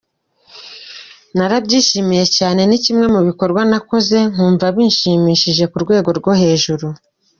[1.35, 6.85] Narabyishimiye cyane, ni kimwe mu bikorwa nakoze nkumva binshimishije ku rwego rwo hejuru.